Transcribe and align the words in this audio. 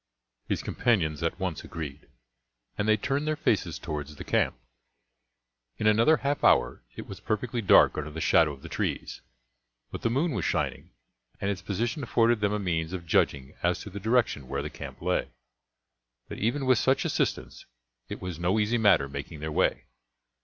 His 0.49 0.63
companions 0.63 1.21
at 1.21 1.39
once 1.39 1.63
agreed, 1.63 2.07
and 2.75 2.87
they 2.87 2.97
turned 2.97 3.27
their 3.27 3.35
faces 3.35 3.77
towards 3.77 4.15
the 4.15 4.23
camp. 4.23 4.57
In 5.77 5.85
another 5.85 6.17
half 6.17 6.43
hour 6.43 6.81
it 6.95 7.05
was 7.05 7.19
perfectly 7.19 7.61
dark 7.61 7.95
under 7.95 8.09
the 8.09 8.19
shadow 8.19 8.51
of 8.51 8.63
the 8.63 8.67
trees, 8.67 9.21
but 9.91 10.01
the 10.01 10.09
moon 10.09 10.31
was 10.31 10.43
shining, 10.43 10.89
and 11.39 11.51
its 11.51 11.61
position 11.61 12.01
afforded 12.01 12.39
them 12.39 12.51
a 12.51 12.57
means 12.57 12.93
of 12.93 13.05
judging 13.05 13.53
as 13.61 13.79
to 13.81 13.91
the 13.91 13.99
direction 13.99 14.47
where 14.47 14.63
the 14.63 14.71
camp 14.71 15.03
lay. 15.03 15.29
But 16.27 16.39
even 16.39 16.65
with 16.65 16.79
such 16.79 17.05
assistance 17.05 17.67
it 18.09 18.19
was 18.19 18.39
no 18.39 18.59
easy 18.59 18.79
matter 18.79 19.07
making 19.07 19.39
their 19.39 19.51
way. 19.51 19.83